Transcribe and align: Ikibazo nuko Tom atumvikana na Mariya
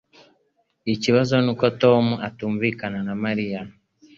Ikibazo 0.93 1.33
nuko 1.43 1.65
Tom 1.81 2.05
atumvikana 2.27 2.99
na 3.07 3.13
Mariya 3.23 3.61